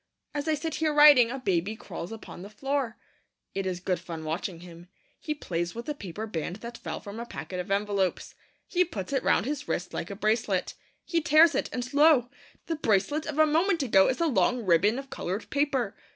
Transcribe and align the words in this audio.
As 0.33 0.47
I 0.47 0.55
sit 0.55 0.73
here 0.81 0.91
writing, 0.95 1.29
a 1.29 1.37
baby 1.37 1.75
crawls 1.75 2.11
upon 2.11 2.41
the 2.41 2.49
floor. 2.49 2.97
It 3.53 3.67
is 3.67 3.79
good 3.79 3.99
fun 3.99 4.23
watching 4.25 4.61
him. 4.61 4.87
He 5.19 5.35
plays 5.35 5.75
with 5.75 5.85
the 5.85 5.93
paper 5.93 6.25
band 6.25 6.55
that 6.55 6.79
fell 6.79 6.99
from 6.99 7.19
a 7.19 7.25
packet 7.27 7.59
of 7.59 7.69
envelopes. 7.69 8.33
He 8.65 8.83
puts 8.83 9.13
it 9.13 9.21
round 9.21 9.45
his 9.45 9.67
wrist 9.67 9.93
like 9.93 10.09
a 10.09 10.15
bracelet. 10.15 10.73
He 11.05 11.21
tears 11.21 11.53
it, 11.53 11.69
and 11.71 11.93
lo, 11.93 12.31
the 12.65 12.75
bracelet 12.77 13.27
of 13.27 13.37
a 13.37 13.45
moment 13.45 13.83
ago 13.83 14.07
is 14.09 14.19
a 14.19 14.25
long 14.25 14.63
ribbon 14.65 14.97
of 14.97 15.11
coloured 15.11 15.47
paper. 15.51 15.95